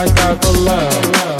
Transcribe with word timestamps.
I 0.00 0.06
got 0.14 0.40
the 0.40 0.52
love. 0.52 1.37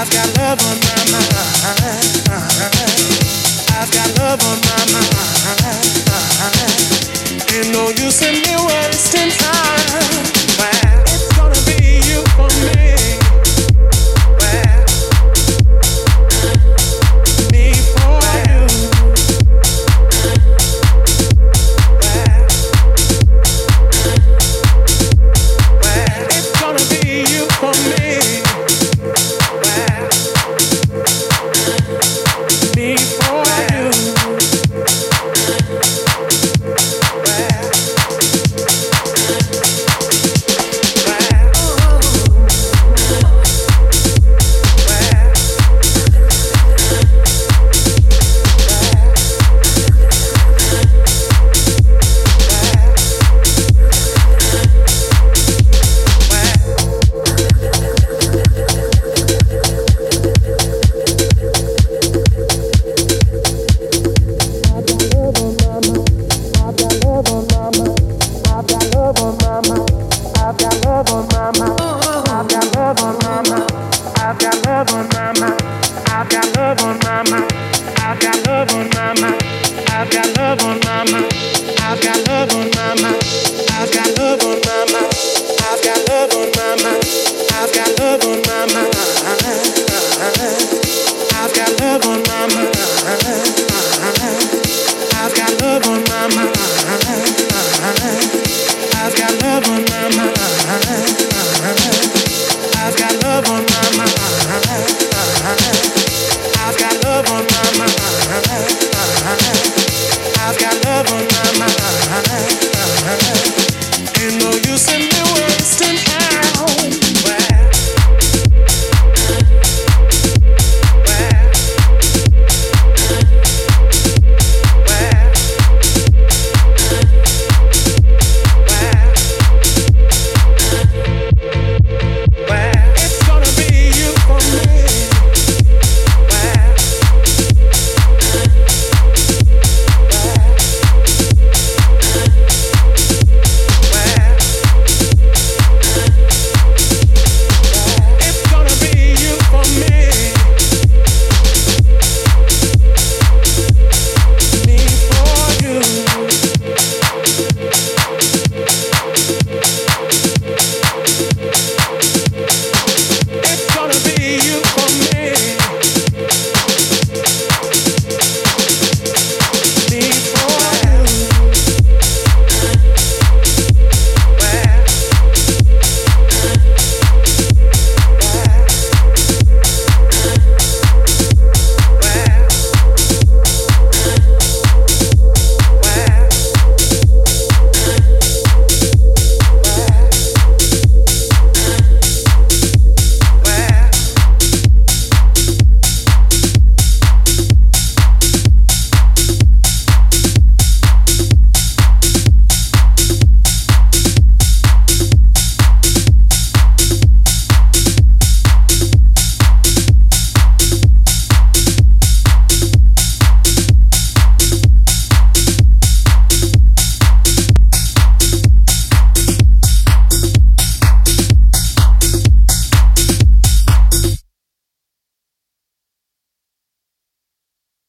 I've 0.00 0.08
got 0.10 0.38
love 0.38 0.60
on 0.62 0.78
my 0.78 0.94
mind. 1.10 1.26
I've 3.74 3.90
got 3.90 4.18
love 4.20 4.40
on 4.46 4.60
my 4.60 4.86
mind. 4.94 5.10
In 7.52 7.74
me 8.46 8.54
wasting 8.64 9.30
time. 9.30 9.67